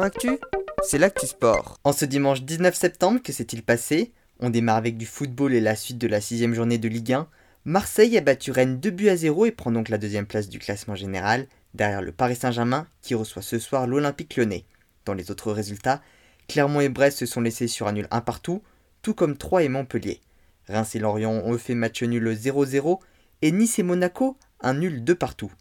Actu, 0.00 0.38
c'est 0.82 0.96
l'actu 0.96 1.26
sport. 1.26 1.78
En 1.84 1.92
ce 1.92 2.06
dimanche 2.06 2.42
19 2.42 2.74
septembre, 2.74 3.20
que 3.22 3.30
s'est-il 3.30 3.62
passé? 3.62 4.12
On 4.40 4.48
démarre 4.48 4.76
avec 4.76 4.96
du 4.96 5.04
football 5.04 5.52
et 5.52 5.60
la 5.60 5.76
suite 5.76 5.98
de 5.98 6.06
la 6.06 6.22
sixième 6.22 6.54
journée 6.54 6.78
de 6.78 6.88
Ligue 6.88 7.12
1. 7.12 7.28
Marseille 7.66 8.16
a 8.16 8.22
battu 8.22 8.52
Rennes 8.52 8.80
2 8.80 8.90
buts 8.90 9.10
à 9.10 9.16
0 9.16 9.44
et 9.44 9.50
prend 9.50 9.70
donc 9.70 9.90
la 9.90 9.98
deuxième 9.98 10.24
place 10.24 10.48
du 10.48 10.58
classement 10.58 10.94
général, 10.94 11.46
derrière 11.74 12.00
le 12.00 12.10
Paris 12.10 12.36
Saint-Germain 12.36 12.86
qui 13.02 13.14
reçoit 13.14 13.42
ce 13.42 13.58
soir 13.58 13.86
l'Olympique 13.86 14.34
lyonnais. 14.36 14.64
Dans 15.04 15.14
les 15.14 15.30
autres 15.30 15.52
résultats, 15.52 16.00
Clermont 16.48 16.80
et 16.80 16.88
Brest 16.88 17.18
se 17.18 17.26
sont 17.26 17.42
laissés 17.42 17.68
sur 17.68 17.86
un 17.86 17.92
nul 17.92 18.08
1 18.10 18.22
partout, 18.22 18.62
tout 19.02 19.12
comme 19.12 19.36
Troyes 19.36 19.64
et 19.64 19.68
Montpellier. 19.68 20.22
Reims 20.68 20.94
et 20.94 21.00
Lorient 21.00 21.42
ont 21.44 21.58
fait 21.58 21.74
match 21.74 22.02
nul 22.02 22.32
0-0 22.32 22.98
et 23.42 23.52
Nice 23.52 23.78
et 23.78 23.82
Monaco 23.82 24.38
un 24.60 24.72
nul 24.74 25.04
2 25.04 25.14
partout. 25.14 25.52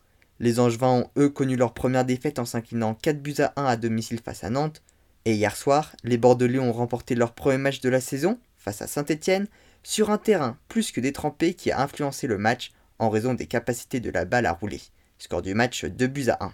Les 0.42 0.60
Angevins 0.60 1.04
ont 1.04 1.10
eux 1.20 1.30
connu 1.30 1.55
leur 1.55 1.71
première 1.71 2.04
défaite 2.04 2.39
en 2.39 2.46
s'inclinant 2.46 2.96
4 2.96 3.21
buts 3.21 3.36
à 3.38 3.54
1 3.57 3.66
à 3.66 3.76
domicile 3.76 4.20
face 4.26 4.44
à 4.44 4.50
Nantes. 4.50 4.82
Et 5.25 5.36
hier 5.36 5.56
soir, 5.56 5.96
les 6.04 6.18
Bordelais 6.18 6.57
ont 6.57 6.74
remporté 6.74 7.14
leur 7.14 7.34
premier 7.34 7.60
match 7.60 7.79
de 7.79 7.89
la 7.89 8.02
saison 8.02 8.39
face 8.57 8.82
à 8.82 8.88
Saint-Étienne 8.88 9.46
sur 9.84 10.10
un 10.10 10.18
terrain 10.18 10.57
plus 10.68 10.92
que 10.92 11.00
détrempé 11.00 11.54
qui 11.54 11.70
a 11.70 11.79
influencé 11.79 12.25
le 12.25 12.39
match 12.39 12.71
en 12.98 13.12
raison 13.12 13.36
des 13.36 13.46
capacités 13.46 14.00
de 14.00 14.10
la 14.10 14.25
balle 14.25 14.48
à 14.48 14.54
rouler. 14.54 14.82
Score 15.20 15.43
du 15.43 15.54
match 15.54 15.86
2 15.86 16.07
buts 16.07 16.29
à 16.29 16.43
1. 16.43 16.54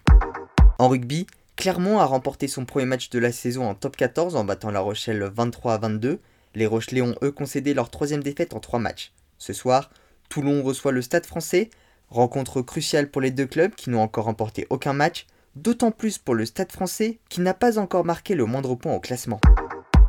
En 0.80 0.90
rugby, 0.90 1.26
Clermont 1.56 2.00
a 2.00 2.06
remporté 2.06 2.50
son 2.50 2.66
premier 2.66 2.88
match 2.88 3.10
de 3.10 3.20
la 3.20 3.32
saison 3.32 3.70
en 3.70 3.74
top 3.74 3.96
14 3.96 4.36
en 4.36 4.44
battant 4.44 4.70
La 4.70 4.82
Rochelle 4.82 5.32
23 5.34 5.76
à 5.76 5.78
22. 5.78 6.20
Les 6.56 6.66
Rochelais 6.66 7.02
ont 7.02 7.16
eux 7.24 7.32
concédé 7.32 7.74
leur 7.74 7.90
troisième 7.90 8.22
défaite 8.22 8.54
en 8.54 8.60
3 8.60 8.80
matchs. 8.80 9.14
Ce 9.38 9.54
soir, 9.54 9.92
Toulon 10.28 10.62
reçoit 10.62 10.92
le 10.92 11.02
Stade 11.02 11.26
français 11.26 11.70
Rencontre 12.10 12.62
cruciale 12.62 13.12
pour 13.12 13.22
les 13.22 13.32
deux 13.32 13.46
clubs 13.46 13.76
qui 13.76 13.90
n'ont 13.90 14.02
encore 14.02 14.26
remporté 14.26 14.66
aucun 14.70 14.94
match, 14.94 15.28
d'autant 15.56 15.92
plus 15.92 16.18
pour 16.18 16.36
le 16.36 16.46
Stade 16.46 16.72
français 16.72 17.20
qui 17.30 17.42
n'a 17.42 17.54
pas 17.54 17.80
encore 17.80 18.06
marqué 18.06 18.34
le 18.34 18.46
moindre 18.46 18.76
point 18.76 18.94
au 18.94 19.00
classement. 19.00 19.42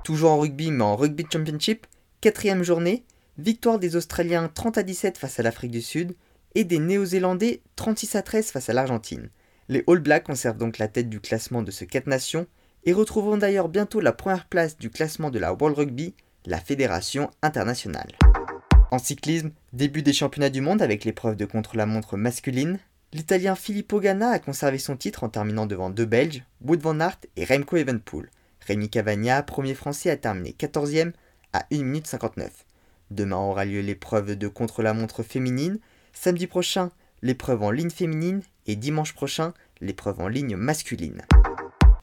Toujours 0.05 0.31
en 0.31 0.39
rugby 0.39 0.71
mais 0.71 0.85
en 0.85 0.97
rugby 0.97 1.27
championship, 1.31 1.87
quatrième 2.21 2.63
journée, 2.63 3.05
victoire 3.37 3.79
des 3.79 3.97
Australiens 3.97 4.49
30 4.53 4.79
à 4.79 4.83
17 4.83 5.19
face 5.19 5.41
à 5.41 5.43
l'Afrique 5.43 5.73
du 5.73 5.83
Sud 5.83 6.15
et 6.55 6.65
des 6.65 6.79
Néo-Zélandais 6.79 7.63
36 7.77 8.15
à 8.17 8.23
13 8.23 8.51
face 8.51 8.69
à 8.69 8.73
l'Argentine. 8.73 9.31
Les 9.69 9.85
All 9.87 9.99
Blacks 9.99 10.25
conservent 10.25 10.57
donc 10.57 10.79
la 10.79 10.89
tête 10.89 11.09
du 11.09 11.21
classement 11.21 11.63
de 11.63 11.71
ce 11.71 11.85
4 11.85 12.07
nations 12.07 12.47
et 12.85 12.93
retrouveront 12.93 13.37
d'ailleurs 13.37 13.69
bientôt 13.69 14.01
la 14.01 14.13
première 14.13 14.47
place 14.47 14.79
du 14.79 14.89
classement 14.89 15.31
de 15.31 15.39
la 15.39 15.53
World 15.53 15.77
Rugby, 15.77 16.15
la 16.47 16.59
fédération 16.59 17.31
internationale. 17.43 18.13
En 18.91 18.99
cyclisme, 18.99 19.51
début 19.75 20.01
des 20.01 20.15
championnats 20.15 20.49
du 20.49 20.63
monde 20.63 20.81
avec 20.81 21.05
l'épreuve 21.05 21.37
de 21.37 21.45
contre-la-montre 21.45 22.17
masculine. 22.17 22.79
L'Italien 23.13 23.55
Filippo 23.55 24.01
Ganna 24.01 24.31
a 24.31 24.39
conservé 24.39 24.79
son 24.79 24.97
titre 24.97 25.25
en 25.25 25.29
terminant 25.29 25.67
devant 25.67 25.91
deux 25.91 26.07
Belges, 26.07 26.43
Wood 26.63 26.81
van 26.81 26.99
Aert 27.01 27.19
et 27.37 27.45
Remco 27.45 27.77
Evenpool. 27.77 28.31
Rémi 28.67 28.89
Cavagna, 28.89 29.43
premier 29.43 29.75
français, 29.75 30.09
a 30.09 30.17
terminé 30.17 30.57
14e 30.59 31.13
à 31.53 31.67
1 31.71 31.83
minute 31.83 32.07
59. 32.07 32.65
Demain 33.11 33.37
aura 33.37 33.67
lieu 33.67 33.81
l'épreuve 33.81 34.37
de 34.37 34.49
contre-la-montre 34.49 35.23
féminine, 35.23 35.79
samedi 36.15 36.47
prochain 36.47 36.91
l'épreuve 37.21 37.63
en 37.63 37.71
ligne 37.71 37.91
féminine 37.91 38.43
et 38.67 38.77
dimanche 38.77 39.13
prochain 39.13 39.53
l'épreuve 39.83 40.21
en 40.21 40.29
ligne 40.29 40.57
masculine. 40.57 41.23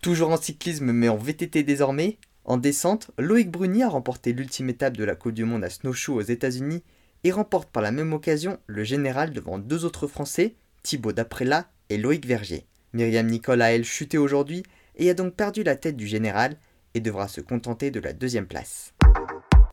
Toujours 0.03 0.29
en 0.29 0.37
cyclisme 0.37 0.91
mais 0.91 1.09
en 1.09 1.17
VTT 1.17 1.63
désormais, 1.63 2.19
en 2.47 2.57
descente, 2.57 3.09
Loïc 3.17 3.49
Bruni 3.49 3.81
a 3.81 3.89
remporté 3.89 4.31
l'ultime 4.31 4.69
étape 4.69 4.95
de 4.95 5.03
la 5.03 5.15
Coupe 5.15 5.33
du 5.33 5.45
Monde 5.45 5.63
à 5.63 5.69
Snowshoe 5.71 6.09
aux 6.13 6.21
États-Unis 6.21 6.83
et 7.23 7.31
remporte 7.31 7.71
par 7.71 7.81
la 7.81 7.91
même 7.91 8.13
occasion 8.13 8.59
le 8.67 8.83
général 8.83 9.31
devant 9.31 9.57
deux 9.57 9.83
autres 9.83 10.05
Français, 10.05 10.53
Thibaut 10.83 11.11
Daprella 11.11 11.67
et 11.89 11.97
Loïc 11.97 12.27
Vergier. 12.27 12.67
Myriam 12.93 13.25
Nicole 13.25 13.63
a 13.63 13.71
elle 13.71 13.83
chuté 13.83 14.19
aujourd'hui 14.19 14.61
et 14.95 15.09
a 15.09 15.15
donc 15.15 15.33
perdu 15.33 15.63
la 15.63 15.75
tête 15.75 15.97
du 15.97 16.05
général 16.05 16.55
et 16.93 16.99
devra 16.99 17.27
se 17.27 17.41
contenter 17.41 17.89
de 17.89 17.99
la 17.99 18.13
deuxième 18.13 18.45
place. 18.45 18.93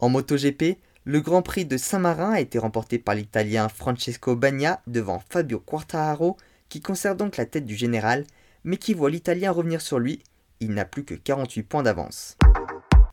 En 0.00 0.08
MotoGP, 0.08 0.78
le 1.04 1.20
Grand 1.20 1.42
Prix 1.42 1.66
de 1.66 1.76
Saint-Marin 1.76 2.32
a 2.32 2.40
été 2.40 2.58
remporté 2.58 2.98
par 2.98 3.14
l'Italien 3.14 3.68
Francesco 3.68 4.34
Bagna 4.34 4.80
devant 4.86 5.22
Fabio 5.28 5.60
Quartararo 5.60 6.38
qui 6.70 6.80
conserve 6.80 7.18
donc 7.18 7.36
la 7.36 7.44
tête 7.44 7.66
du 7.66 7.76
général 7.76 8.24
mais 8.64 8.78
qui 8.78 8.94
voit 8.94 9.10
l'Italien 9.10 9.50
revenir 9.50 9.82
sur 9.82 9.98
lui, 9.98 10.22
il 10.60 10.70
n'a 10.70 10.86
plus 10.86 11.04
que 11.04 11.14
48 11.14 11.64
points 11.64 11.82
d'avance. 11.82 12.38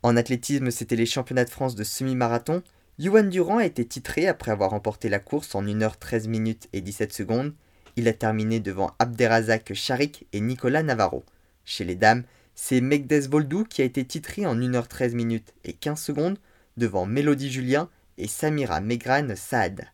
En 0.02 0.16
athlétisme, 0.16 0.72
c'était 0.72 0.96
les 0.96 1.06
championnats 1.06 1.44
de 1.44 1.50
France 1.50 1.76
de 1.76 1.84
semi-marathon. 1.84 2.64
Yoann 3.00 3.30
Durand 3.30 3.58
a 3.58 3.66
été 3.66 3.86
titré 3.86 4.28
après 4.28 4.52
avoir 4.52 4.72
remporté 4.72 5.10
la 5.10 5.20
course 5.20 5.56
en 5.56 5.64
1h13 5.64 6.28
minutes 6.28 6.70
et 6.72 6.80
17 6.80 7.12
secondes. 7.12 7.54
Il 7.98 8.08
a 8.08 8.14
terminé 8.14 8.62
devant 8.62 8.92
Abderrazak 9.00 9.74
Charik 9.74 10.26
et 10.32 10.40
Nicolas 10.40 10.84
Navarro. 10.84 11.26
Chez 11.66 11.84
les 11.84 11.96
dames, 11.96 12.24
c'est 12.56 12.80
Megdes 12.80 13.28
Boldou 13.28 13.66
qui 13.66 13.82
a 13.82 13.86
été 13.86 14.06
titré 14.06 14.46
en 14.46 14.56
1h13 14.56 15.16
minutes 15.16 15.54
et 15.66 15.74
15 15.74 16.00
secondes 16.00 16.38
devant 16.78 17.06
Mélodie 17.06 17.52
Julien 17.52 17.90
et 18.18 18.28
Samira 18.28 18.80
Megran 18.80 19.36
Saad. 19.36 19.86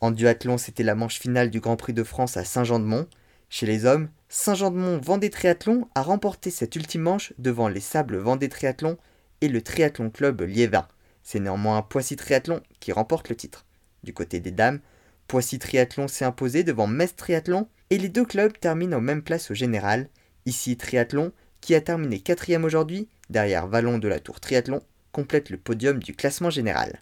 En 0.00 0.12
duathlon, 0.12 0.56
c'était 0.56 0.84
la 0.84 0.94
manche 0.94 1.18
finale 1.18 1.50
du 1.50 1.58
Grand 1.58 1.76
Prix 1.76 1.94
de 1.94 2.04
France 2.04 2.36
à 2.36 2.44
Saint-Jean-de-Mont. 2.44 3.08
Chez 3.48 3.66
les 3.66 3.86
hommes, 3.86 4.08
Saint-Jean-de-Mont 4.28 4.98
Vendée 4.98 5.30
Triathlon 5.30 5.88
a 5.94 6.02
remporté 6.02 6.50
cette 6.50 6.76
ultime 6.76 7.02
manche 7.02 7.32
devant 7.38 7.68
les 7.68 7.80
Sables 7.80 8.18
Vendée 8.18 8.48
Triathlon 8.48 8.98
et 9.40 9.48
le 9.48 9.62
Triathlon 9.62 10.10
Club 10.10 10.42
Liévin. 10.42 10.86
C'est 11.22 11.40
néanmoins 11.40 11.82
Poissy 11.82 12.16
Triathlon 12.16 12.60
qui 12.80 12.92
remporte 12.92 13.28
le 13.28 13.36
titre. 13.36 13.64
Du 14.02 14.12
côté 14.12 14.40
des 14.40 14.50
dames, 14.50 14.80
Poissy 15.28 15.58
Triathlon 15.58 16.08
s'est 16.08 16.24
imposé 16.24 16.62
devant 16.62 16.86
Metz 16.86 17.16
Triathlon 17.16 17.68
et 17.90 17.98
les 17.98 18.08
deux 18.08 18.24
clubs 18.24 18.58
terminent 18.58 18.96
aux 18.96 19.00
mêmes 19.00 19.22
places 19.22 19.50
au 19.50 19.54
général. 19.54 20.08
Ici 20.44 20.76
Triathlon, 20.76 21.32
qui 21.60 21.74
a 21.74 21.80
terminé 21.80 22.20
quatrième 22.20 22.64
aujourd'hui, 22.64 23.08
derrière 23.30 23.66
Vallon 23.66 23.98
de 23.98 24.08
la 24.08 24.20
Tour 24.20 24.40
Triathlon, 24.40 24.82
complète 25.12 25.50
le 25.50 25.56
podium 25.56 25.98
du 25.98 26.14
classement 26.14 26.50
général. 26.50 27.00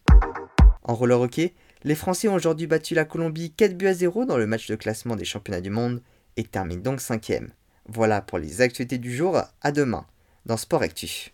En 0.83 0.95
roller 0.95 1.21
hockey, 1.21 1.53
les 1.83 1.95
Français 1.95 2.29
ont 2.29 2.35
aujourd'hui 2.35 2.67
battu 2.67 2.95
la 2.95 3.05
Colombie 3.05 3.53
4 3.53 3.77
buts 3.77 3.89
à 3.89 3.95
0 3.95 4.25
dans 4.25 4.39
le 4.39 4.47
match 4.47 4.69
de 4.69 4.77
classement 4.77 5.17
des 5.17 5.25
championnats 5.25 5.61
du 5.61 5.71
monde 5.71 6.01
et 6.37 6.45
terminent 6.45 6.83
donc 6.83 7.01
cinquième. 7.01 7.51
Voilà 7.87 8.23
pour 8.23 8.39
les 8.39 8.63
actualités 8.63 8.99
du 8.99 9.15
jour, 9.15 9.39
à 9.61 9.73
demain 9.73 10.07
dans 10.47 10.57
Sport 10.57 10.83
Actu. 10.83 11.31